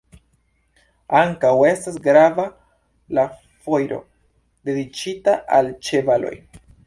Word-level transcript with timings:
Ankaŭ 1.19 1.51
estas 1.71 1.99
grava 2.07 2.45
la 3.19 3.25
Foiro 3.67 4.01
dediĉita 4.69 5.39
al 5.59 5.73
ĉevaloj. 5.91 6.35